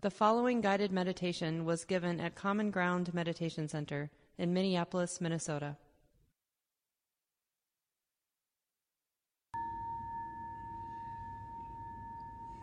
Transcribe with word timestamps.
The 0.00 0.10
following 0.10 0.60
guided 0.60 0.92
meditation 0.92 1.64
was 1.64 1.84
given 1.84 2.20
at 2.20 2.36
Common 2.36 2.70
Ground 2.70 3.12
Meditation 3.12 3.66
Center 3.66 4.12
in 4.38 4.54
Minneapolis, 4.54 5.20
Minnesota. 5.20 5.76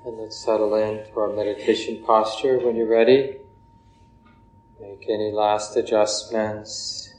And 0.05 0.17
let's 0.17 0.37
settle 0.45 0.75
into 0.75 1.19
our 1.19 1.35
meditation 1.35 2.01
posture 2.05 2.57
when 2.59 2.78
you're 2.78 2.87
ready. 2.87 3.36
Make 4.79 5.04
any 5.10 5.33
last 5.33 5.76
adjustments. 5.76 7.14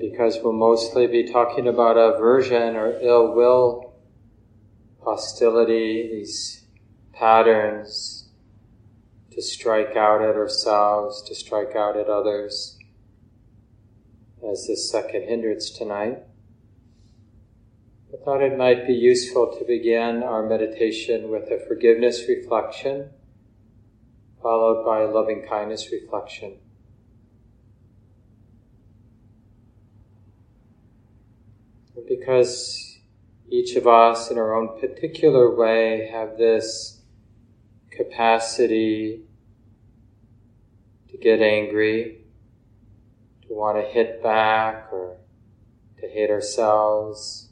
Because 0.00 0.38
we'll 0.42 0.52
mostly 0.52 1.06
be 1.06 1.32
talking 1.32 1.66
about 1.66 1.96
aversion 1.96 2.76
or 2.76 2.98
ill 3.00 3.34
will, 3.34 3.94
hostility, 5.02 6.08
these 6.12 6.64
patterns 7.12 8.28
to 9.32 9.42
strike 9.42 9.96
out 9.96 10.22
at 10.22 10.36
ourselves, 10.36 11.22
to 11.22 11.34
strike 11.34 11.74
out 11.74 11.96
at 11.96 12.08
others, 12.08 12.78
as 14.48 14.66
the 14.66 14.76
second 14.76 15.22
hindrance 15.22 15.70
tonight. 15.70 16.18
I 18.12 18.24
thought 18.24 18.42
it 18.42 18.56
might 18.56 18.86
be 18.86 18.94
useful 18.94 19.58
to 19.58 19.64
begin 19.64 20.22
our 20.22 20.48
meditation 20.48 21.30
with 21.30 21.50
a 21.50 21.64
forgiveness 21.66 22.28
reflection, 22.28 23.10
followed 24.42 24.84
by 24.84 25.02
a 25.02 25.10
loving 25.10 25.46
kindness 25.48 25.90
reflection. 25.92 26.58
Because 32.18 32.98
each 33.48 33.76
of 33.76 33.86
us 33.86 34.30
in 34.30 34.38
our 34.38 34.54
own 34.54 34.78
particular 34.80 35.54
way 35.54 36.08
have 36.12 36.36
this 36.36 37.00
capacity 37.90 39.22
to 41.08 41.16
get 41.16 41.40
angry, 41.40 42.18
to 43.42 43.54
want 43.54 43.78
to 43.78 43.82
hit 43.82 44.22
back 44.22 44.88
or 44.92 45.16
to 46.00 46.08
hate 46.08 46.30
ourselves, 46.30 47.48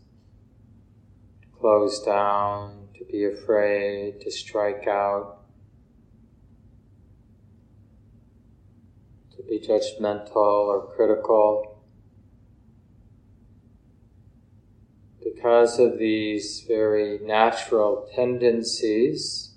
to 1.41 1.48
close 1.58 2.01
down, 2.03 2.89
to 2.98 3.05
be 3.05 3.25
afraid, 3.25 4.20
to 4.20 4.30
strike 4.30 4.86
out, 4.86 5.39
to 9.36 9.42
be 9.42 9.58
judgmental 9.58 10.36
or 10.36 10.92
critical. 10.95 11.76
Because 15.47 15.78
of 15.78 15.97
these 15.97 16.64
very 16.66 17.20
natural 17.22 18.08
tendencies, 18.16 19.55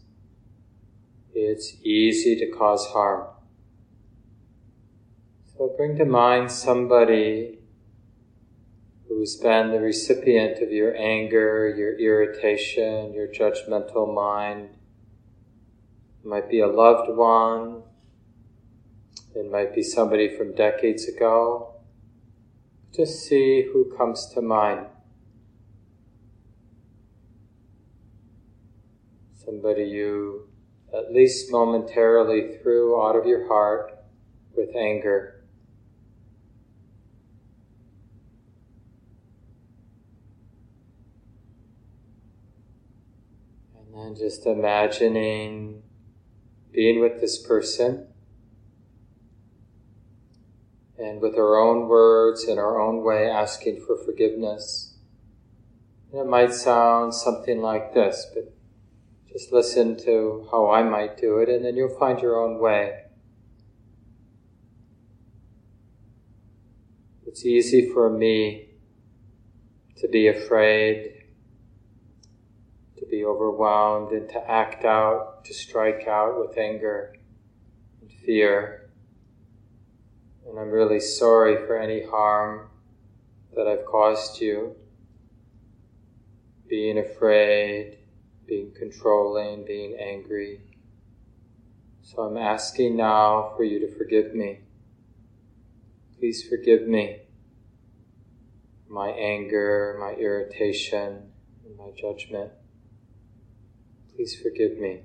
it's 1.33 1.77
easy 1.81 2.35
to 2.35 2.45
cause 2.55 2.85
harm. 2.89 3.27
So 5.47 5.73
bring 5.75 5.97
to 5.97 6.05
mind 6.05 6.51
somebody 6.51 7.57
who's 9.07 9.35
been 9.37 9.71
the 9.71 9.79
recipient 9.79 10.61
of 10.61 10.71
your 10.71 10.95
anger, 10.95 11.73
your 11.75 11.97
irritation, 11.97 13.11
your 13.11 13.27
judgmental 13.27 14.13
mind. 14.13 14.69
It 16.23 16.27
might 16.27 16.51
be 16.51 16.59
a 16.59 16.67
loved 16.67 17.09
one. 17.17 17.81
It 19.33 19.49
might 19.49 19.73
be 19.73 19.81
somebody 19.81 20.37
from 20.37 20.53
decades 20.53 21.07
ago. 21.07 21.73
Just 22.95 23.23
see 23.27 23.67
who 23.73 23.91
comes 23.97 24.27
to 24.35 24.41
mind. 24.43 24.85
Somebody 29.49 29.83
you 29.83 30.47
at 30.95 31.11
least 31.11 31.51
momentarily 31.51 32.57
threw 32.61 33.01
out 33.01 33.15
of 33.15 33.25
your 33.25 33.47
heart 33.47 33.97
with 34.55 34.75
anger. 34.75 35.43
And 43.75 43.93
then 43.93 44.15
just 44.15 44.45
imagining 44.45 45.81
being 46.71 47.01
with 47.01 47.19
this 47.19 47.41
person 47.41 48.07
and 50.99 51.21
with 51.21 51.35
our 51.35 51.57
own 51.57 51.87
words 51.87 52.43
in 52.43 52.59
our 52.59 52.79
own 52.79 53.03
way 53.03 53.27
asking 53.27 53.83
for 53.87 53.97
forgiveness. 53.97 54.97
it 56.13 56.27
might 56.27 56.53
sound 56.53 57.15
something 57.15 57.61
like 57.61 57.95
this, 57.95 58.27
but 58.31 58.53
just 59.31 59.53
listen 59.53 59.95
to 60.05 60.47
how 60.51 60.71
I 60.71 60.81
might 60.81 61.17
do 61.17 61.37
it, 61.37 61.49
and 61.49 61.63
then 61.63 61.75
you'll 61.75 61.97
find 61.99 62.19
your 62.19 62.43
own 62.43 62.59
way. 62.59 63.03
It's 67.27 67.45
easy 67.45 67.91
for 67.93 68.09
me 68.09 68.69
to 69.97 70.07
be 70.07 70.27
afraid, 70.27 71.25
to 72.97 73.05
be 73.05 73.23
overwhelmed, 73.23 74.11
and 74.13 74.27
to 74.29 74.49
act 74.49 74.83
out, 74.83 75.45
to 75.45 75.53
strike 75.53 76.07
out 76.07 76.39
with 76.39 76.57
anger 76.57 77.15
and 78.01 78.11
fear. 78.11 78.89
And 80.47 80.57
I'm 80.57 80.71
really 80.71 80.99
sorry 80.99 81.55
for 81.67 81.77
any 81.77 82.03
harm 82.03 82.71
that 83.55 83.67
I've 83.67 83.85
caused 83.85 84.41
you. 84.41 84.75
Being 86.67 86.97
afraid, 86.97 87.98
being 88.49 88.71
controlling, 88.77 89.63
being 89.63 89.95
angry. 90.01 90.61
So 92.01 92.23
I'm 92.23 92.37
asking 92.37 92.97
now 92.97 93.53
for 93.55 93.63
you 93.63 93.79
to 93.79 93.95
forgive 93.95 94.33
me. 94.33 94.61
Please 96.17 96.43
forgive 96.43 96.87
me 96.87 97.19
my 98.89 99.09
anger, 99.09 99.97
my 99.99 100.13
irritation, 100.13 101.31
and 101.63 101.77
my 101.77 101.91
judgment. 101.95 102.51
Please 104.15 104.35
forgive 104.41 104.79
me. 104.79 105.01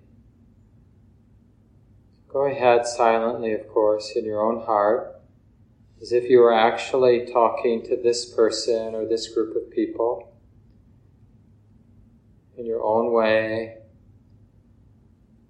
Go 2.28 2.46
ahead 2.46 2.86
silently, 2.86 3.52
of 3.52 3.68
course, 3.68 4.12
in 4.16 4.24
your 4.24 4.42
own 4.42 4.64
heart, 4.64 5.20
as 6.00 6.12
if 6.12 6.30
you 6.30 6.38
were 6.38 6.54
actually 6.54 7.26
talking 7.30 7.82
to 7.84 7.96
this 8.02 8.24
person 8.34 8.94
or 8.94 9.06
this 9.06 9.28
group 9.28 9.54
of 9.54 9.70
people 9.70 10.33
in 12.56 12.66
your 12.66 12.82
own 12.82 13.12
way, 13.12 13.78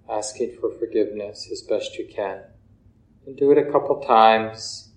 asking 0.09 0.57
for 0.59 0.71
forgiveness 0.71 1.49
as 1.51 1.61
best 1.61 1.97
you 1.97 2.07
can. 2.07 2.41
And 3.25 3.35
do 3.35 3.51
it 3.51 3.57
a 3.57 3.71
couple 3.71 4.01
times 4.01 4.89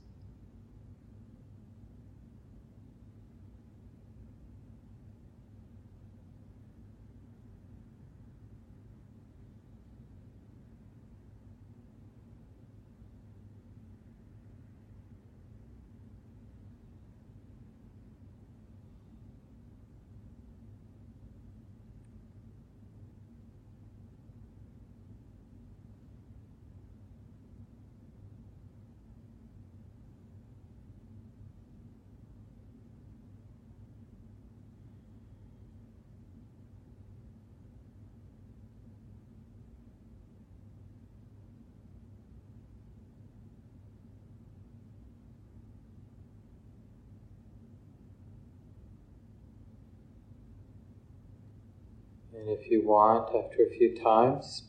And 52.38 52.48
if 52.50 52.70
you 52.70 52.86
want, 52.86 53.34
after 53.34 53.64
a 53.64 53.70
few 53.70 53.98
times, 54.00 54.62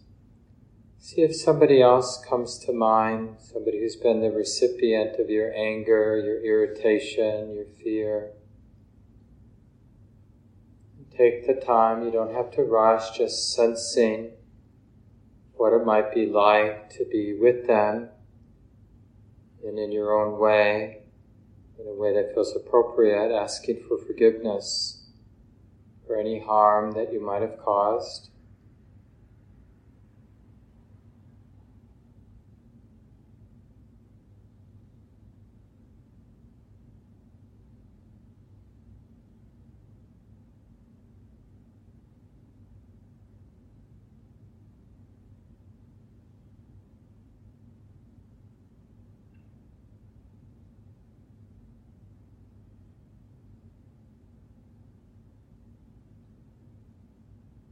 see 0.97 1.21
if 1.21 1.35
somebody 1.35 1.81
else 1.83 2.23
comes 2.27 2.57
to 2.65 2.73
mind, 2.73 3.37
somebody 3.39 3.79
who's 3.79 3.95
been 3.95 4.21
the 4.21 4.31
recipient 4.31 5.19
of 5.19 5.29
your 5.29 5.53
anger, 5.53 6.19
your 6.19 6.43
irritation, 6.43 7.53
your 7.53 7.65
fear. 7.83 8.31
Take 11.15 11.45
the 11.45 11.53
time, 11.53 12.03
you 12.03 12.11
don't 12.11 12.33
have 12.33 12.49
to 12.51 12.63
rush, 12.63 13.15
just 13.15 13.53
sensing 13.53 14.31
what 15.53 15.73
it 15.73 15.85
might 15.85 16.11
be 16.11 16.25
like 16.25 16.89
to 16.91 17.05
be 17.05 17.37
with 17.39 17.67
them 17.67 18.09
And 19.63 19.77
in 19.77 19.91
your 19.91 20.13
own 20.13 20.39
way, 20.39 21.03
in 21.77 21.85
a 21.85 21.93
way 21.93 22.13
that 22.15 22.33
feels 22.33 22.55
appropriate, 22.55 23.31
asking 23.31 23.83
for 23.87 23.99
forgiveness 23.99 24.98
for 26.09 26.17
any 26.17 26.39
harm 26.39 26.91
that 26.93 27.13
you 27.13 27.21
might 27.23 27.43
have 27.43 27.55
caused. 27.63 28.31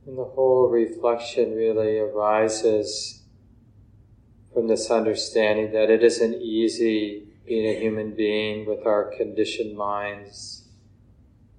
And 0.05 0.17
the 0.17 0.23
whole 0.23 0.65
reflection 0.77 1.55
really 1.55 1.97
arises 1.97 3.23
from 4.53 4.67
this 4.67 4.89
understanding 4.91 5.71
that 5.71 5.89
it 5.89 6.03
isn't 6.03 6.35
easy 6.35 7.27
being 7.45 7.65
a 7.65 7.79
human 7.79 8.13
being 8.15 8.65
with 8.65 8.85
our 8.85 9.11
conditioned 9.17 9.77
minds, 9.77 10.67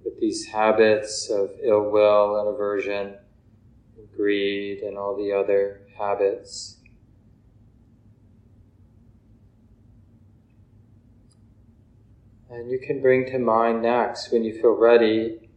with 0.04 0.20
these 0.20 0.46
habits 0.46 1.30
of 1.30 1.50
ill 1.62 1.90
will 1.90 2.38
and 2.38 2.54
aversion, 2.54 3.16
and 3.96 4.08
greed, 4.16 4.80
and 4.80 4.96
all 4.96 5.16
the 5.16 5.32
other 5.32 5.80
habits. 5.96 6.76
And 12.50 12.70
you 12.70 12.78
can 12.78 13.00
bring 13.00 13.26
to 13.26 13.38
mind 13.38 13.82
next, 13.82 14.32
when 14.32 14.44
you 14.44 14.60
feel 14.60 14.76
ready, 14.76 15.47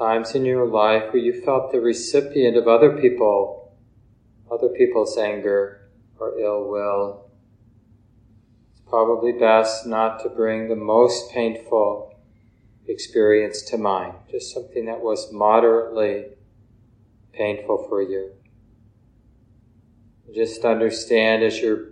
times 0.00 0.34
in 0.34 0.46
your 0.46 0.66
life 0.66 1.12
where 1.12 1.22
you 1.22 1.42
felt 1.42 1.70
the 1.70 1.80
recipient 1.80 2.56
of 2.56 2.66
other 2.66 2.98
people, 2.98 3.76
other 4.50 4.70
people's 4.70 5.18
anger 5.18 5.90
or 6.18 6.38
ill 6.40 6.70
will. 6.70 7.30
It's 8.72 8.80
probably 8.88 9.32
best 9.32 9.86
not 9.86 10.22
to 10.22 10.30
bring 10.30 10.68
the 10.68 10.76
most 10.76 11.30
painful 11.32 12.18
experience 12.88 13.60
to 13.64 13.76
mind, 13.76 14.14
just 14.30 14.54
something 14.54 14.86
that 14.86 15.00
was 15.00 15.30
moderately 15.32 16.28
painful 17.34 17.86
for 17.86 18.00
you. 18.00 18.32
Just 20.34 20.64
understand 20.64 21.42
as 21.42 21.60
you're 21.60 21.88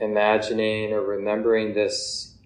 imagining 0.00 0.92
or 0.92 1.00
remembering 1.00 1.74
this 1.74 2.36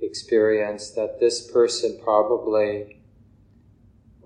experience 0.00 0.90
that 0.90 1.18
this 1.18 1.50
person 1.50 1.98
probably 2.04 2.97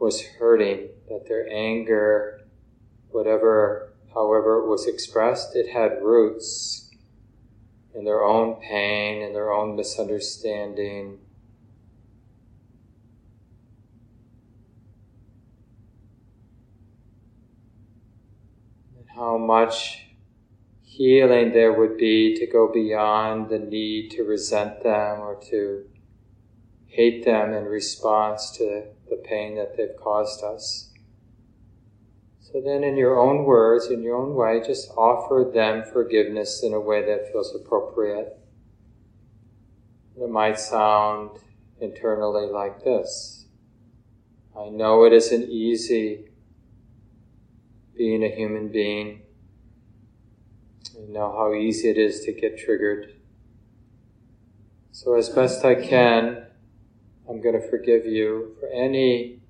was 0.02 0.20
hurting, 0.20 0.88
that 1.08 1.28
their 1.28 1.48
anger, 1.48 2.40
whatever, 3.10 3.94
however 4.12 4.58
it 4.58 4.66
was 4.66 4.88
expressed, 4.88 5.54
it 5.54 5.72
had 5.72 6.02
roots 6.02 6.90
in 7.94 8.04
their 8.04 8.24
own 8.24 8.60
pain, 8.60 9.22
in 9.22 9.32
their 9.32 9.52
own 9.52 9.76
misunderstanding. 9.76 11.20
And 18.96 19.06
how 19.14 19.38
much 19.38 20.06
healing 20.82 21.52
there 21.52 21.72
would 21.72 21.96
be 21.96 22.34
to 22.40 22.46
go 22.48 22.72
beyond 22.72 23.50
the 23.50 23.60
need 23.60 24.10
to 24.10 24.24
resent 24.24 24.82
them 24.82 25.20
or 25.20 25.40
to 25.50 25.84
hate 26.92 27.24
them 27.24 27.54
in 27.54 27.64
response 27.64 28.50
to 28.50 28.84
the 29.08 29.16
pain 29.16 29.56
that 29.56 29.76
they've 29.76 29.96
caused 29.98 30.44
us. 30.44 30.90
So 32.40 32.60
then, 32.60 32.84
in 32.84 32.98
your 32.98 33.18
own 33.18 33.44
words, 33.44 33.86
in 33.86 34.02
your 34.02 34.16
own 34.16 34.34
way, 34.34 34.62
just 34.64 34.90
offer 34.90 35.50
them 35.52 35.84
forgiveness 35.90 36.62
in 36.62 36.74
a 36.74 36.80
way 36.80 37.02
that 37.06 37.32
feels 37.32 37.54
appropriate. 37.54 38.38
It 40.20 40.28
might 40.28 40.60
sound 40.60 41.38
internally 41.80 42.46
like 42.46 42.84
this 42.84 43.46
I 44.54 44.68
know 44.68 45.04
it 45.04 45.14
isn't 45.14 45.48
easy 45.48 46.28
being 47.96 48.22
a 48.22 48.28
human 48.28 48.68
being. 48.68 49.22
I 50.94 51.10
know 51.10 51.32
how 51.32 51.54
easy 51.54 51.88
it 51.88 51.96
is 51.96 52.20
to 52.26 52.32
get 52.32 52.58
triggered. 52.58 53.14
So, 54.90 55.14
as 55.14 55.30
best 55.30 55.64
I 55.64 55.74
can, 55.74 56.51
I'm 57.28 57.40
going 57.40 57.60
to 57.60 57.70
forgive 57.70 58.04
you 58.04 58.56
for 58.58 58.68
any 58.68 59.40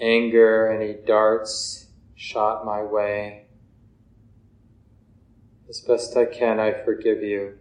anger, 0.00 0.70
any 0.70 0.94
darts 1.06 1.86
shot 2.14 2.64
my 2.64 2.82
way. 2.82 3.46
As 5.68 5.80
best 5.80 6.16
I 6.16 6.26
can, 6.26 6.58
I 6.58 6.72
forgive 6.84 7.22
you. 7.22 7.58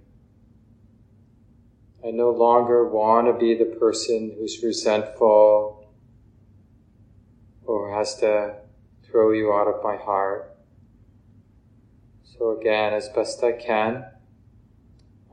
I 2.06 2.12
no 2.12 2.30
longer 2.30 2.88
want 2.88 3.28
to 3.28 3.34
be 3.34 3.56
the 3.56 3.78
person 3.78 4.36
who's 4.38 4.62
resentful 4.63 5.92
or 7.63 7.94
has 7.96 8.16
to 8.18 8.56
throw 9.04 9.31
you 9.31 9.52
out 9.54 9.68
of 9.68 9.84
my 9.84 9.96
heart. 9.98 10.56
So 12.24 12.60
again, 12.60 12.94
as 12.94 13.10
best 13.10 13.44
I 13.44 13.54
can, 13.54 14.06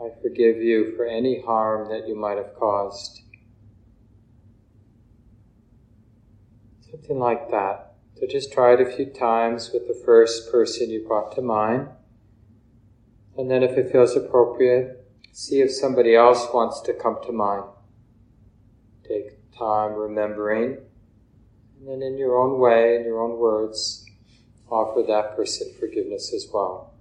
I 0.01 0.09
forgive 0.23 0.57
you 0.57 0.95
for 0.97 1.05
any 1.05 1.43
harm 1.43 1.91
that 1.91 2.09
you 2.09 2.17
might 2.17 2.39
have 2.39 2.55
caused. 2.59 3.23
Something 7.03 7.19
like 7.19 7.51
that. 7.51 7.95
So 8.15 8.29
just 8.29 8.53
try 8.53 8.75
it 8.75 8.81
a 8.81 8.89
few 8.89 9.07
times 9.07 9.73
with 9.75 9.89
the 9.89 10.03
first 10.05 10.53
person 10.53 10.89
you 10.89 11.05
brought 11.05 11.35
to 11.35 11.43
mind. 11.43 11.89
And 13.37 13.51
then 13.51 13.65
if 13.65 13.77
it 13.77 13.91
feels 13.91 14.15
appropriate, 14.15 15.05
see 15.33 15.61
if 15.61 15.73
somebody 15.73 16.15
else 16.15 16.47
wants 16.55 16.81
to 16.83 16.95
come 16.95 17.17
to 17.27 17.33
mind. 17.33 17.65
Take 19.03 19.51
time 19.51 19.95
remembering. 19.95 20.79
And 21.81 21.89
then 21.89 22.03
in 22.03 22.19
your 22.19 22.39
own 22.39 22.61
way, 22.61 22.95
in 22.95 23.05
your 23.05 23.21
own 23.21 23.37
words, 23.37 24.07
offer 24.71 25.03
that 25.03 25.35
person 25.35 25.73
forgiveness 25.81 26.33
as 26.33 26.47
well. 26.55 26.92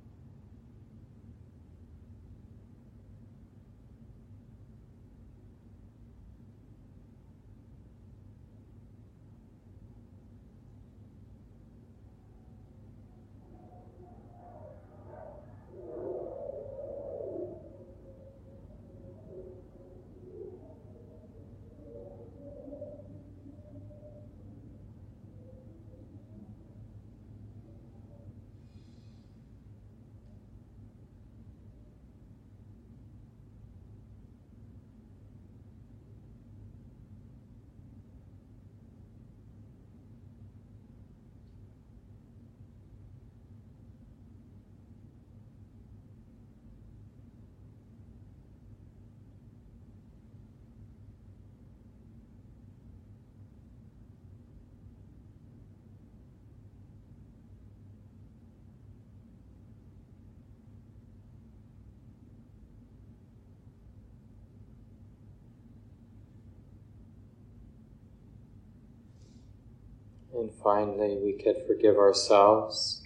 And 70.42 70.52
finally, 70.64 71.20
we 71.24 71.34
could 71.34 71.68
forgive 71.68 71.98
ourselves. 71.98 73.04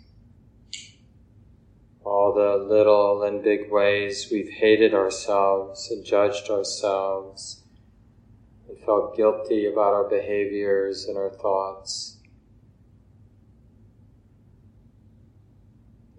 All 2.02 2.34
the 2.34 2.56
little 2.56 3.24
and 3.24 3.44
big 3.44 3.70
ways 3.70 4.30
we've 4.32 4.50
hated 4.50 4.94
ourselves 4.94 5.92
and 5.92 6.06
judged 6.06 6.50
ourselves 6.50 7.62
and 8.70 8.80
felt 8.86 9.18
guilty 9.18 9.66
about 9.66 9.94
our 9.94 10.08
behaviors 10.08 11.08
and 11.10 11.18
our 11.18 11.30
thoughts. 11.30 12.20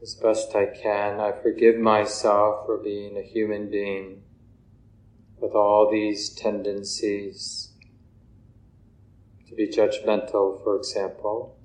As 0.03 0.17
best 0.17 0.55
I 0.55 0.67
can, 0.67 1.19
I 1.19 1.33
forgive 1.33 1.79
myself 1.79 2.67
for 2.67 2.77
being 2.77 3.17
a 3.17 3.23
human 3.23 3.71
being 3.71 4.21
with 5.41 5.53
all 5.53 5.91
these 5.91 6.29
tendencies 6.35 7.73
be 9.57 9.67
judgmental, 9.67 10.63
for 10.63 10.77
example. 10.77 11.57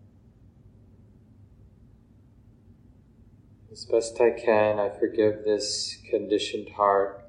As 3.72 3.86
best 3.86 4.20
I 4.20 4.32
can, 4.32 4.80
I 4.80 4.90
forgive 4.90 5.44
this 5.44 5.98
conditioned 6.10 6.70
heart, 6.70 7.24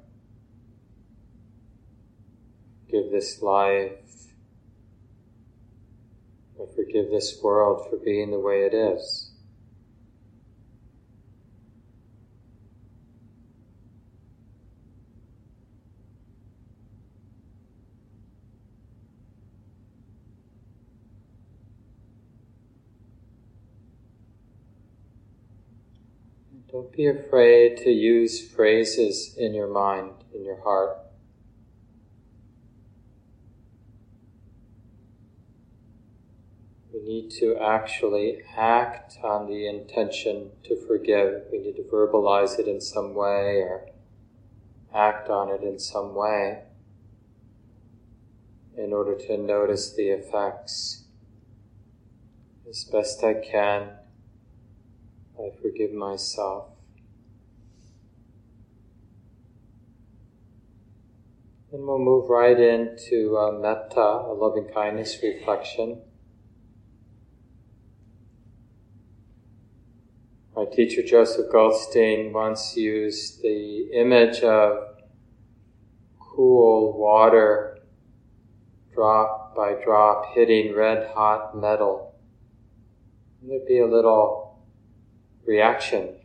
give 2.89 3.11
this 3.11 3.41
life, 3.41 4.03
I 6.61 6.65
forgive 6.75 7.09
this 7.09 7.41
world 7.41 7.89
for 7.89 7.97
being 7.97 8.31
the 8.31 8.39
way 8.39 8.61
it 8.61 8.73
is. 8.73 9.31
Don't 26.71 26.82
be 26.95 27.07
afraid 27.07 27.77
to 27.77 27.89
use 27.89 28.47
phrases 28.47 29.35
in 29.37 29.53
your 29.53 29.67
mind, 29.67 30.11
in 30.33 30.43
your 30.45 30.61
heart. 30.61 30.97
We 36.93 37.01
need 37.01 37.31
to 37.39 37.57
actually 37.57 38.41
act 38.55 39.17
on 39.23 39.47
the 39.47 39.67
intention 39.67 40.51
to 40.65 40.75
forgive. 40.87 41.43
We 41.51 41.59
need 41.59 41.75
to 41.77 41.83
verbalize 41.83 42.59
it 42.59 42.67
in 42.67 42.79
some 42.79 43.15
way 43.15 43.61
or 43.61 43.89
act 44.93 45.29
on 45.29 45.49
it 45.49 45.63
in 45.63 45.79
some 45.79 46.13
way 46.13 46.63
in 48.77 48.93
order 48.93 49.15
to 49.15 49.37
notice 49.37 49.95
the 49.95 50.09
effects 50.09 51.05
as 52.69 52.83
best 52.83 53.23
I 53.23 53.33
can 53.33 53.89
I 55.39 55.49
forgive 55.61 55.93
myself. 55.93 56.72
And 61.73 61.87
we'll 61.87 61.97
move 61.97 62.29
right 62.29 62.59
into 62.59 63.35
uh, 63.35 63.51
metta, 63.51 63.99
a 63.99 64.33
loving 64.33 64.67
kindness 64.71 65.17
reflection. 65.23 66.03
My 70.55 70.65
teacher 70.65 71.01
Joseph 71.01 71.51
Goldstein 71.51 72.31
once 72.31 72.77
used 72.77 73.41
the 73.41 73.89
image 73.91 74.41
of 74.41 74.97
cool 76.19 76.95
water 76.95 77.79
drop 78.93 79.55
by 79.55 79.73
drop 79.83 80.35
hitting 80.35 80.75
red 80.75 81.09
hot 81.15 81.59
metal. 81.59 82.13
And 83.41 83.49
there'd 83.49 83.65
be 83.65 83.79
a 83.79 83.87
little 83.87 84.63
reaction 85.43 86.17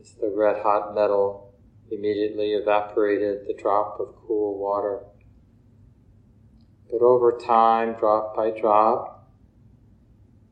as 0.00 0.14
the 0.14 0.32
red 0.34 0.62
hot 0.62 0.94
metal 0.94 1.51
immediately 1.92 2.52
evaporated 2.52 3.46
the 3.46 3.54
drop 3.54 4.00
of 4.00 4.14
cool 4.26 4.58
water. 4.58 5.00
But 6.90 7.02
over 7.02 7.38
time, 7.38 7.94
drop 7.98 8.34
by 8.34 8.50
drop, 8.50 9.28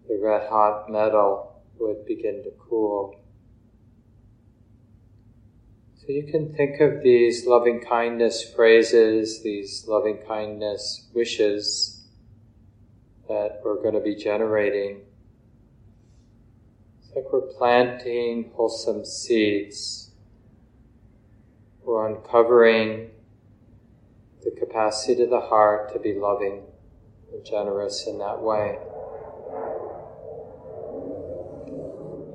the 0.08 0.18
red 0.22 0.48
hot 0.48 0.90
metal 0.90 1.62
would 1.78 2.06
begin 2.06 2.42
to 2.44 2.50
cool. 2.58 3.20
So 5.96 6.06
you 6.08 6.24
can 6.24 6.54
think 6.54 6.80
of 6.80 7.02
these 7.02 7.46
loving 7.46 7.80
kindness 7.80 8.42
phrases, 8.54 9.42
these 9.42 9.84
loving 9.86 10.18
kindness 10.26 11.08
wishes 11.14 12.02
that 13.28 13.60
we're 13.64 13.82
going 13.82 13.94
to 13.94 14.00
be 14.00 14.16
generating 14.16 15.02
it's 17.10 17.16
like 17.16 17.32
we're 17.32 17.52
planting 17.58 18.52
wholesome 18.54 19.04
seeds. 19.04 20.09
We're 21.90 22.06
uncovering 22.06 23.10
the 24.44 24.52
capacity 24.52 25.24
of 25.24 25.30
the 25.30 25.40
heart 25.40 25.92
to 25.92 25.98
be 25.98 26.14
loving 26.14 26.62
and 27.32 27.44
generous 27.44 28.06
in 28.06 28.18
that 28.18 28.40
way. 28.40 28.78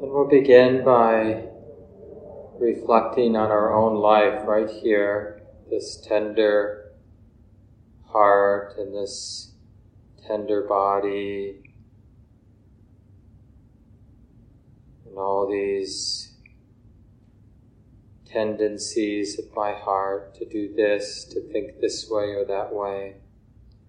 And 0.02 0.12
we'll 0.12 0.28
begin 0.28 0.84
by 0.84 1.46
reflecting 2.60 3.38
on 3.38 3.50
our 3.50 3.74
own 3.74 3.96
life 3.96 4.46
right 4.46 4.70
here, 4.70 5.42
this 5.70 6.02
tender 6.06 6.92
heart 8.08 8.78
and 8.78 8.94
this 8.94 9.54
tender 10.28 10.64
body 10.64 11.64
and 15.06 15.18
all 15.18 15.50
these 15.50 16.25
tendencies 18.36 19.40
of 19.40 19.46
my 19.56 19.72
heart 19.72 20.36
to 20.36 20.46
do 20.46 20.74
this, 20.76 21.24
to 21.24 21.40
think 21.54 21.80
this 21.80 22.10
way 22.10 22.36
or 22.36 22.44
that 22.44 22.74
way, 22.74 23.16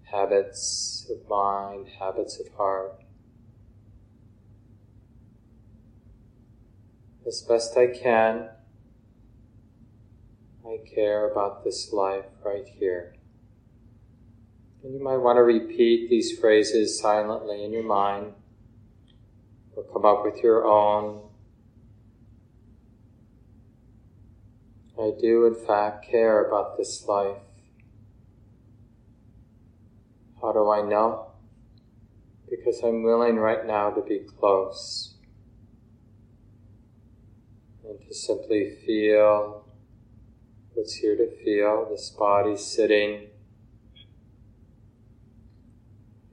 habits 0.03 1.05
of 1.11 1.29
mind, 1.29 1.87
habits 1.99 2.39
of 2.39 2.47
heart. 2.55 3.03
As 7.27 7.41
best 7.41 7.75
I 7.75 7.87
can, 7.87 8.47
I 10.65 10.77
care 10.95 11.29
about 11.29 11.65
this 11.65 11.91
life 11.91 12.25
right 12.41 12.65
here. 12.65 13.15
And 14.81 14.93
you 14.93 15.03
might 15.03 15.17
want 15.17 15.35
to 15.35 15.43
repeat 15.43 16.09
these 16.09 16.39
phrases 16.39 16.97
silently 16.97 17.65
in 17.65 17.73
your 17.73 17.83
mind 17.83 18.31
or 19.75 19.83
come 19.83 20.05
up 20.05 20.23
with 20.23 20.41
your 20.41 20.65
own. 20.65 21.26
I 24.99 25.11
do, 25.19 25.45
in 25.45 25.55
fact, 25.55 26.07
care 26.09 26.45
about 26.45 26.77
this 26.77 27.05
life. 27.07 27.37
How 30.41 30.51
do 30.51 30.69
I 30.69 30.81
know? 30.81 31.31
Because 32.49 32.81
I'm 32.83 33.03
willing 33.03 33.37
right 33.37 33.65
now 33.65 33.91
to 33.91 34.01
be 34.01 34.19
close 34.19 35.15
and 37.83 37.99
to 38.07 38.13
simply 38.13 38.77
feel 38.85 39.65
what's 40.73 40.95
here 40.95 41.15
to 41.15 41.43
feel 41.43 41.87
this 41.89 42.09
body 42.09 42.55
sitting 42.55 43.27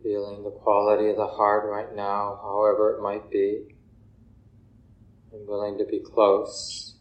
feeling 0.04 0.44
the 0.44 0.50
quality 0.50 1.08
of 1.08 1.16
the 1.16 1.26
heart 1.26 1.64
right 1.64 1.96
now, 1.96 2.38
however 2.42 2.94
it 2.94 3.02
might 3.02 3.30
be. 3.30 3.74
I'm 5.32 5.46
willing 5.46 5.78
to 5.78 5.84
be 5.86 5.98
close. 5.98 6.93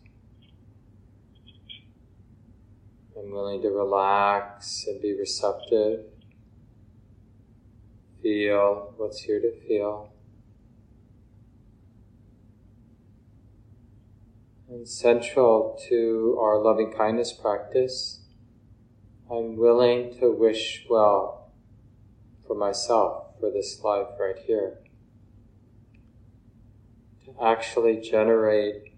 I'm 3.23 3.31
willing 3.31 3.61
to 3.61 3.69
relax 3.69 4.85
and 4.87 5.01
be 5.01 5.13
receptive. 5.13 6.01
Feel 8.21 8.93
what's 8.97 9.21
here 9.21 9.39
to 9.39 9.51
feel. 9.65 10.11
And 14.69 14.87
central 14.87 15.79
to 15.87 16.37
our 16.41 16.57
loving 16.59 16.91
kindness 16.91 17.31
practice, 17.31 18.21
I'm 19.31 19.55
willing 19.55 20.17
to 20.19 20.31
wish 20.31 20.85
well 20.89 21.51
for 22.45 22.55
myself 22.55 23.39
for 23.39 23.51
this 23.51 23.79
life 23.83 24.07
right 24.19 24.37
here. 24.37 24.79
To 27.25 27.35
actually 27.41 28.01
generate 28.01 28.93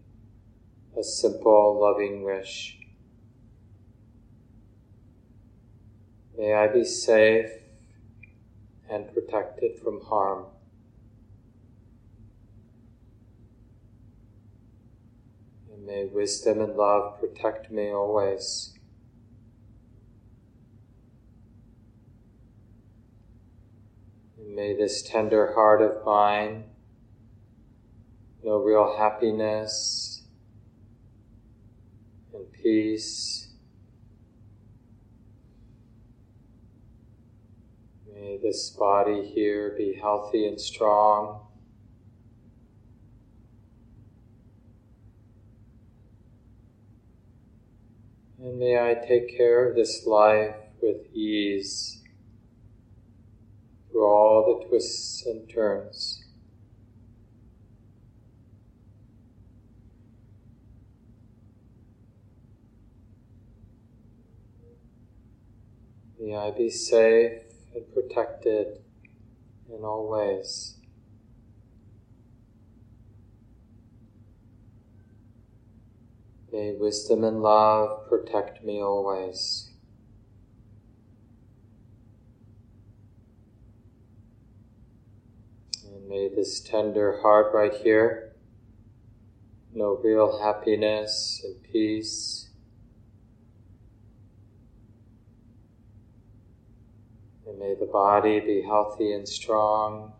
a 0.97 1.03
simple, 1.03 1.79
loving 1.79 2.23
wish. 2.23 2.79
May 6.37 6.53
I 6.53 6.67
be 6.67 6.83
safe 6.83 7.49
and 8.89 9.11
protected 9.13 9.79
from 9.79 10.01
harm. 10.01 10.45
And 15.71 15.85
may 15.85 16.05
wisdom 16.05 16.59
and 16.59 16.75
love 16.75 17.19
protect 17.19 17.71
me 17.71 17.89
always. 17.89 18.73
And 24.37 24.55
May 24.55 24.75
this 24.75 25.01
tender 25.01 25.53
heart 25.53 25.81
of 25.81 26.05
mine 26.05 26.65
know 28.43 28.57
real 28.57 28.97
happiness 28.97 30.21
and 32.33 32.51
peace. 32.51 33.44
May 38.25 38.37
this 38.37 38.71
body 38.71 39.23
here 39.23 39.75
be 39.77 39.93
healthy 40.01 40.47
and 40.47 40.59
strong. 40.59 41.45
And 48.39 48.57
may 48.57 48.79
I 48.79 48.95
take 48.95 49.37
care 49.37 49.69
of 49.69 49.75
this 49.75 50.07
life 50.07 50.55
with 50.81 51.05
ease 51.13 52.01
through 53.91 54.07
all 54.07 54.59
the 54.59 54.69
twists 54.69 55.23
and 55.27 55.47
turns. 55.47 56.23
May 66.19 66.35
I 66.35 66.49
be 66.49 66.71
safe 66.71 67.44
and 67.75 67.93
protected 67.93 68.79
in 69.69 69.83
all 69.83 70.09
ways. 70.09 70.77
May 76.51 76.73
wisdom 76.79 77.25
and 77.25 77.41
love 77.41 78.07
protect 78.07 78.63
me 78.63 78.81
always. 78.81 79.71
And 85.85 86.07
may 86.07 86.29
this 86.33 86.61
tender 86.61 87.19
heart 87.21 87.53
right 87.53 87.73
here 87.73 88.35
know 89.73 89.99
real 90.01 90.39
happiness 90.41 91.41
and 91.43 91.61
peace. 91.63 92.44
And 97.55 97.61
may 97.61 97.73
the 97.73 97.85
body 97.85 98.41
be 98.41 98.61
healthy 98.61 99.13
and 99.13 99.25
strong. 99.25 100.11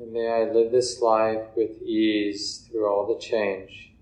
And 0.00 0.12
may 0.12 0.28
I 0.28 0.50
live 0.50 0.72
this 0.72 1.00
life 1.00 1.46
with 1.56 1.80
ease 1.82 2.68
through 2.68 2.88
all 2.88 3.06
the 3.06 3.20
change. 3.20 3.92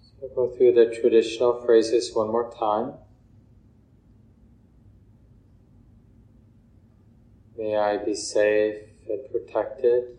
So 0.00 0.28
go 0.34 0.48
through 0.56 0.72
the 0.72 0.86
traditional 0.86 1.60
phrases 1.60 2.14
one 2.14 2.28
more 2.28 2.50
time. 2.58 2.94
May 7.60 7.76
I 7.76 7.98
be 7.98 8.14
safe 8.14 8.84
and 9.06 9.20
protected. 9.30 10.16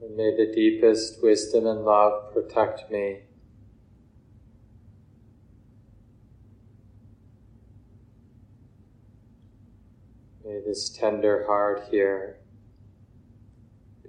And 0.00 0.16
may 0.16 0.36
the 0.36 0.52
deepest 0.54 1.20
wisdom 1.20 1.66
and 1.66 1.84
love 1.84 2.32
protect 2.32 2.92
me. 2.92 3.22
May 10.44 10.60
this 10.64 10.90
tender 10.90 11.44
heart 11.48 11.88
here 11.90 12.38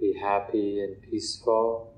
be 0.00 0.16
happy 0.22 0.78
and 0.84 1.02
peaceful. 1.02 1.95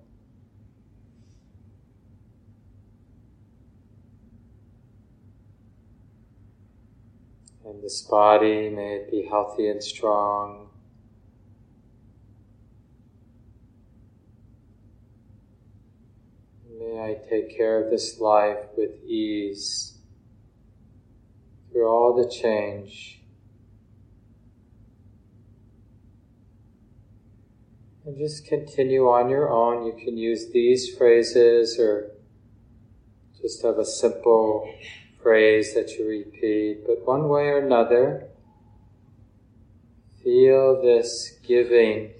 And 7.69 7.83
this 7.83 8.01
body 8.01 8.71
may 8.71 8.95
it 8.95 9.11
be 9.11 9.27
healthy 9.29 9.69
and 9.69 9.85
strong. 9.85 10.71
May 16.79 16.99
I 16.99 17.29
take 17.29 17.55
care 17.55 17.85
of 17.85 17.91
this 17.91 18.19
life 18.21 18.57
with 18.75 19.05
ease 19.05 19.99
through 21.71 21.87
all 21.87 22.17
the 22.17 22.31
change. 22.31 23.21
And 28.07 28.17
just 28.17 28.47
continue 28.47 29.11
on 29.11 29.29
your 29.29 29.51
own. 29.51 29.85
You 29.85 29.93
can 29.93 30.17
use 30.17 30.51
these 30.53 30.97
phrases 30.97 31.79
or 31.79 32.13
just 33.43 33.63
have 33.63 33.77
a 33.77 33.85
simple 33.85 34.73
phrase 35.23 35.75
that 35.75 35.91
you 35.93 36.07
repeat, 36.07 36.87
but 36.87 37.07
one 37.07 37.29
way 37.29 37.45
or 37.49 37.59
another, 37.59 38.29
feel 40.23 40.81
this 40.83 41.39
giving 41.47 42.13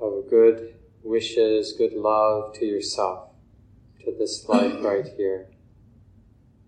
of 0.00 0.28
good 0.28 0.74
wishes, 1.02 1.74
good 1.76 1.92
love 1.92 2.54
to 2.54 2.64
yourself, 2.64 3.30
to 4.04 4.14
this 4.18 4.48
life 4.48 4.74
right 4.80 5.06
here. 5.16 5.48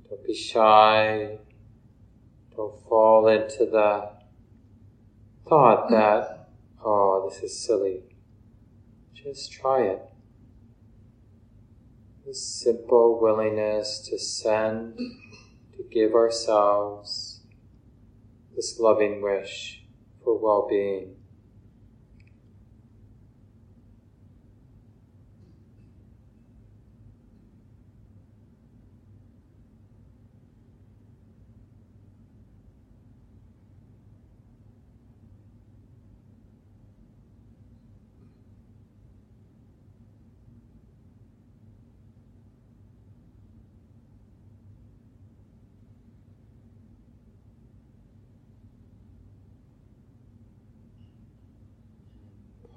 Don't 0.09 0.25
be 0.27 0.35
shy. 0.35 1.39
Don't 2.55 2.83
fall 2.89 3.29
into 3.29 3.65
the 3.65 4.11
thought 5.49 5.89
that, 5.91 6.49
oh, 6.85 7.29
this 7.31 7.43
is 7.43 7.65
silly. 7.65 8.03
Just 9.15 9.53
try 9.53 9.83
it 9.83 10.12
this 12.27 12.47
simple 12.47 13.21
willingness 13.21 13.99
to 14.11 14.19
send, 14.19 14.97
to 15.77 15.83
give 15.91 16.15
ourselves 16.15 17.41
this 18.55 18.79
loving 18.79 19.23
wish 19.23 19.85
for 20.23 20.39
well 20.39 20.67
being. 20.69 21.17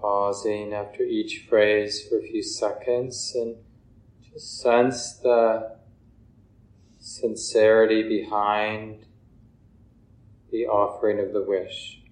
Pausing 0.06 0.72
after 0.72 1.02
each 1.02 1.48
phrase 1.50 2.08
for 2.08 2.20
a 2.20 2.22
few 2.22 2.44
seconds 2.44 3.34
and 3.34 3.56
just 4.22 4.62
sense 4.62 5.14
the 5.24 5.78
sincerity 7.00 8.04
behind 8.04 9.04
the 10.52 10.68
offering 10.68 11.20
of 11.20 11.34
the 11.34 11.42
wish. 11.42 12.05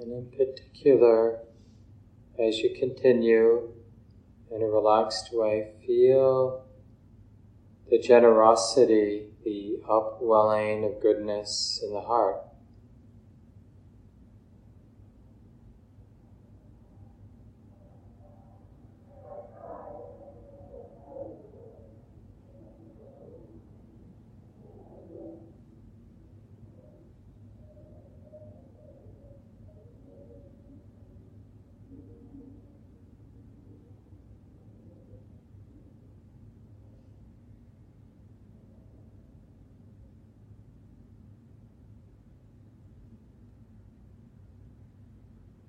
And 0.00 0.12
in 0.12 0.30
particular, 0.36 1.40
as 2.38 2.58
you 2.58 2.74
continue 2.78 3.72
in 4.50 4.62
a 4.62 4.66
relaxed 4.66 5.30
way, 5.32 5.72
feel 5.86 6.64
the 7.90 7.98
generosity, 7.98 9.28
the 9.44 9.80
upwelling 9.88 10.84
of 10.84 11.00
goodness 11.00 11.80
in 11.82 11.92
the 11.92 12.00
heart. 12.00 12.42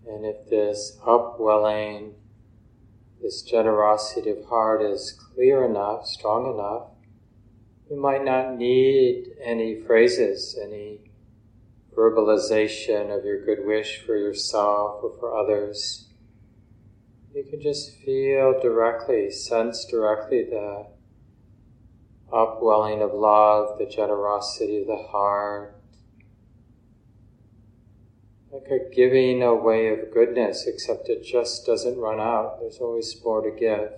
And 0.08 0.26
if 0.26 0.50
this 0.50 0.98
upwelling, 1.06 2.14
this 3.22 3.42
generosity 3.42 4.30
of 4.30 4.46
heart 4.46 4.82
is 4.82 5.12
clear 5.12 5.66
enough, 5.66 6.06
strong 6.06 6.54
enough, 6.54 6.90
you 7.90 8.00
might 8.00 8.24
not 8.24 8.56
need 8.58 9.36
any 9.44 9.82
phrases, 9.82 10.58
any 10.62 11.12
verbalization 11.96 13.16
of 13.16 13.24
your 13.24 13.46
good 13.46 13.66
wish 13.66 14.04
for 14.06 14.16
yourself 14.18 15.04
or 15.04 15.18
for 15.20 15.36
others. 15.36 16.08
You 17.34 17.44
can 17.44 17.62
just 17.62 17.98
feel 17.98 18.60
directly, 18.62 19.32
sense 19.32 19.86
directly 19.86 20.44
the 20.44 20.88
upwelling 22.32 23.02
of 23.02 23.14
love, 23.14 23.78
the 23.78 23.86
generosity 23.86 24.82
of 24.82 24.88
the 24.88 25.08
heart, 25.10 25.76
a 28.70 28.80
giving 28.94 29.44
away 29.44 29.90
of 29.90 30.14
goodness, 30.14 30.66
except 30.66 31.10
it 31.10 31.24
just 31.24 31.66
doesn't 31.66 32.00
run 32.00 32.20
out. 32.20 32.60
There's 32.60 32.80
always 32.80 33.16
more 33.24 33.42
to 33.42 33.52
give. 33.52 33.92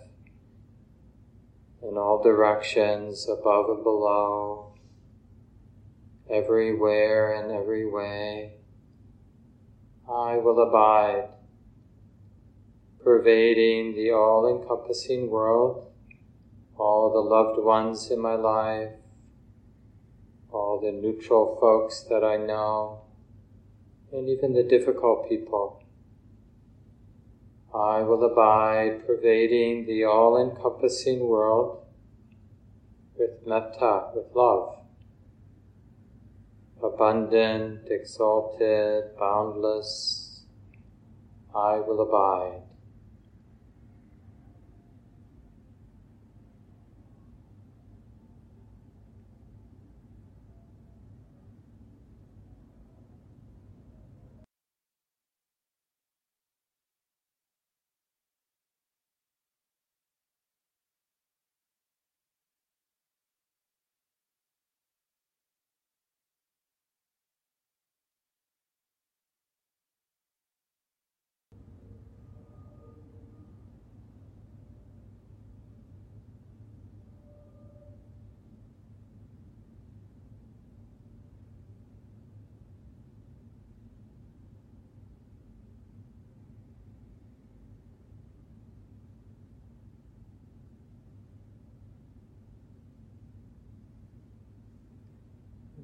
In 1.81 1.97
all 1.97 2.21
directions, 2.21 3.29
above 3.29 3.69
and 3.69 3.83
below, 3.83 4.73
everywhere 6.29 7.33
and 7.33 7.51
every 7.51 7.89
way. 7.89 8.53
I 10.09 10.37
will 10.37 10.61
abide, 10.61 11.29
pervading 13.03 13.95
the 13.95 14.11
all 14.11 14.47
encompassing 14.49 15.29
world, 15.29 15.91
all 16.77 17.11
the 17.13 17.19
loved 17.19 17.63
ones 17.63 18.11
in 18.11 18.19
my 18.19 18.35
life, 18.35 18.91
all 20.51 20.79
the 20.81 20.91
neutral 20.91 21.57
folks 21.59 22.01
that 22.09 22.23
I 22.23 22.37
know, 22.37 23.06
and 24.11 24.29
even 24.29 24.53
the 24.53 24.63
difficult 24.63 25.29
people. 25.29 25.83
I 27.73 28.01
will 28.01 28.23
abide, 28.23 29.05
pervading 29.05 29.85
the 29.85 30.05
all 30.05 30.37
encompassing 30.37 31.19
world 31.19 31.83
with 33.17 33.45
metta, 33.45 34.11
with 34.15 34.33
love 34.33 34.77
abundant, 36.83 37.87
exalted, 37.89 39.17
boundless, 39.19 40.43
I 41.55 41.79
will 41.79 42.01
abide. 42.01 42.61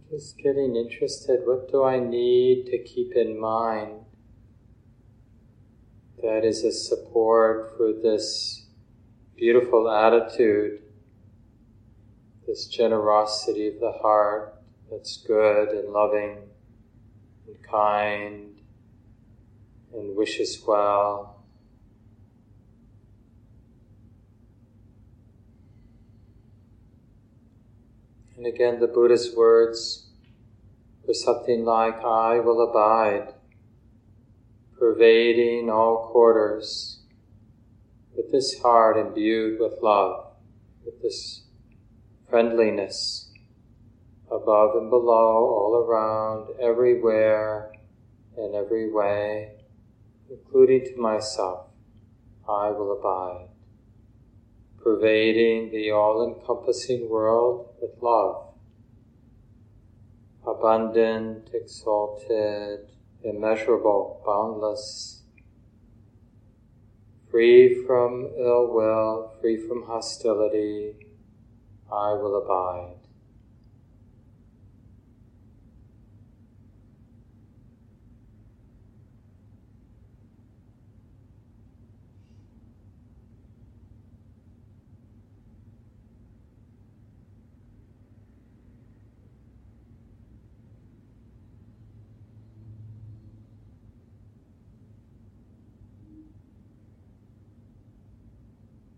Just 0.09 0.37
getting 0.37 0.75
interested, 0.75 1.41
what 1.45 1.71
do 1.71 1.83
I 1.83 1.99
need 1.99 2.67
to 2.67 2.77
keep 2.83 3.15
in 3.15 3.39
mind 3.39 4.01
that 6.21 6.45
is 6.45 6.63
a 6.63 6.71
support 6.71 7.75
for 7.75 7.91
this 7.91 8.65
beautiful 9.35 9.89
attitude, 9.89 10.81
this 12.47 12.67
generosity 12.67 13.67
of 13.67 13.79
the 13.79 13.91
heart 13.91 14.55
that's 14.89 15.17
good 15.17 15.69
and 15.69 15.91
loving 15.91 16.37
and 17.47 17.63
kind 17.63 18.61
and 19.93 20.15
wishes 20.15 20.63
well. 20.65 21.32
And 28.43 28.53
again, 28.53 28.81
the 28.81 28.87
Buddha's 28.87 29.33
words 29.37 30.09
for 31.05 31.13
something 31.13 31.63
like, 31.63 31.95
I 32.03 32.41
will 32.41 32.61
abide, 32.69 33.35
pervading 34.77 35.69
all 35.69 36.09
quarters, 36.11 36.99
with 38.13 38.33
this 38.33 38.59
heart 38.59 38.97
imbued 38.97 39.61
with 39.61 39.81
love, 39.81 40.33
with 40.83 41.01
this 41.01 41.43
friendliness 42.29 43.31
above 44.29 44.75
and 44.75 44.89
below, 44.89 45.47
all 45.47 45.75
around, 45.77 46.49
everywhere, 46.59 47.71
in 48.37 48.55
every 48.55 48.91
way, 48.91 49.53
including 50.29 50.83
to 50.83 51.01
myself, 51.01 51.67
I 52.45 52.71
will 52.71 52.91
abide, 52.91 53.52
pervading 54.83 55.71
the 55.71 55.91
all 55.91 56.27
encompassing 56.27 57.09
world 57.09 57.69
with 57.81 57.91
love 58.01 58.53
abundant, 60.45 61.49
exalted, 61.53 62.79
immeasurable, 63.23 64.21
boundless, 64.25 65.21
free 67.31 67.83
from 67.85 68.29
ill 68.37 68.73
will, 68.73 69.33
free 69.41 69.57
from 69.67 69.83
hostility, 69.83 70.93
I 71.91 72.13
will 72.13 72.43
abide. 72.43 73.02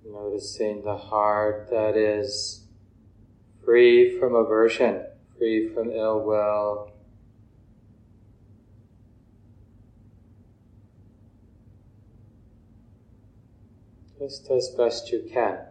Noticing 0.08 0.84
the 0.84 0.96
heart 0.96 1.68
that 1.72 1.98
is 1.98 2.68
free 3.64 4.20
from 4.20 4.36
aversion, 4.36 5.04
free 5.38 5.68
from 5.74 5.90
ill 5.90 6.24
will. 6.24 6.92
Just 14.20 14.50
as 14.52 14.70
best 14.78 15.12
you 15.12 15.28
can. 15.34 15.65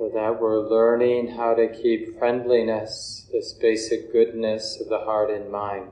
So 0.00 0.08
that 0.14 0.40
we're 0.40 0.66
learning 0.66 1.28
how 1.28 1.52
to 1.52 1.68
keep 1.68 2.18
friendliness, 2.18 3.28
this 3.30 3.52
basic 3.52 4.10
goodness 4.10 4.80
of 4.80 4.88
the 4.88 5.00
heart 5.00 5.30
and 5.30 5.52
mind. 5.52 5.90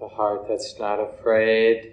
The 0.00 0.08
heart 0.08 0.48
that's 0.48 0.76
not 0.80 0.96
afraid, 0.96 1.92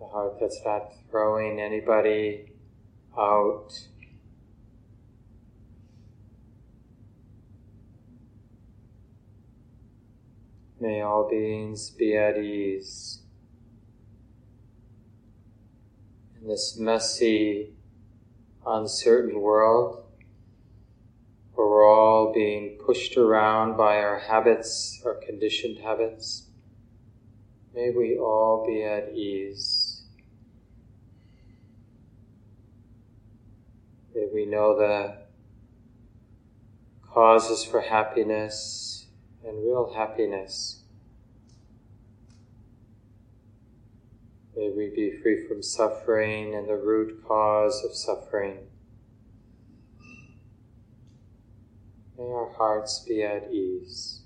the 0.00 0.06
heart 0.06 0.40
that's 0.40 0.60
not 0.64 0.90
throwing 1.08 1.60
anybody 1.60 2.50
out. 3.16 3.70
May 10.78 11.00
all 11.00 11.28
beings 11.28 11.90
be 11.90 12.16
at 12.16 12.36
ease. 12.36 13.20
In 16.40 16.48
this 16.48 16.78
messy, 16.78 17.74
uncertain 18.66 19.40
world, 19.40 20.04
where 21.54 21.66
we're 21.66 21.88
all 21.88 22.32
being 22.32 22.78
pushed 22.84 23.16
around 23.16 23.76
by 23.76 23.98
our 23.98 24.18
habits, 24.18 25.02
our 25.04 25.14
conditioned 25.14 25.78
habits, 25.78 26.46
May 27.76 27.90
we 27.90 28.16
all 28.16 28.64
be 28.66 28.82
at 28.82 29.12
ease. 29.12 30.00
May 34.14 34.28
we 34.32 34.46
know 34.46 34.78
the 34.78 35.26
causes 37.06 37.66
for 37.66 37.82
happiness 37.82 39.05
and 39.46 39.64
real 39.64 39.94
happiness. 39.94 40.82
May 44.56 44.70
we 44.70 44.88
be 44.88 45.20
free 45.22 45.46
from 45.46 45.62
suffering 45.62 46.54
and 46.54 46.68
the 46.68 46.76
root 46.76 47.22
cause 47.26 47.84
of 47.84 47.94
suffering. 47.94 48.56
May 52.18 52.24
our 52.24 52.52
hearts 52.56 53.04
be 53.06 53.22
at 53.22 53.52
ease. 53.52 54.25